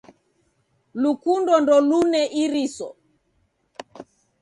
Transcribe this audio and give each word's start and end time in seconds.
Lukundo 1.01 1.51
ndolune 1.63 2.21
iriso. 2.43 2.87